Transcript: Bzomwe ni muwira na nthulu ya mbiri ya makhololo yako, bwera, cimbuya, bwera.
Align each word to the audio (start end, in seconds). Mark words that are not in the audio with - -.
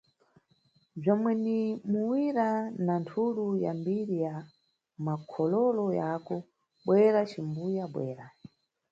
Bzomwe 0.99 1.31
ni 1.43 1.59
muwira 1.91 2.47
na 2.85 2.93
nthulu 3.01 3.45
ya 3.63 3.71
mbiri 3.79 4.15
ya 4.25 4.33
makhololo 5.05 5.85
yako, 6.01 6.35
bwera, 6.85 7.21
cimbuya, 7.31 7.85
bwera. 7.93 8.25